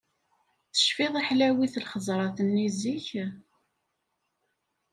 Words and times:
Tefciḍ 0.73 1.13
i 1.19 1.23
ḥlawit 1.27 1.73
lxeẓrat-nni 1.83 2.67
zik?! 2.79 3.07